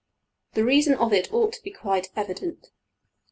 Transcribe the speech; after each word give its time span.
The 0.53 0.63
reason 0.65 0.95
of 0.95 1.13
it 1.13 1.31
ought 1.31 1.53
to 1.53 1.61
be 1.61 1.69
quite 1.69 2.09
evident. 2.15 2.71